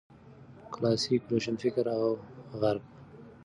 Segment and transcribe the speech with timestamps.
[0.73, 2.11] کلاسیک روشنفکر او
[2.61, 2.81] غرب